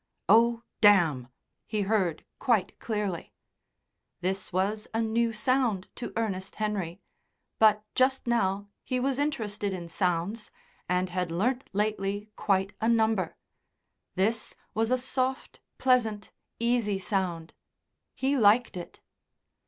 [0.27, 1.27] "Oh, damn!"
[1.67, 3.35] he heard quite clearly.
[4.21, 7.01] This was a new sound to Ernest Henry;
[7.59, 10.49] but just now he was interested in sounds,
[10.89, 13.37] and had learnt lately quite a number.
[14.15, 17.53] This was a soft, pleasant, easy sound.
[18.15, 19.01] He liked it.